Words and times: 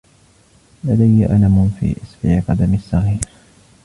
لدي 0.83 1.25
ألم 1.25 1.69
في 1.79 1.95
اصبع 2.03 2.39
قدمي 2.49 2.75
الصغير. 2.75 3.19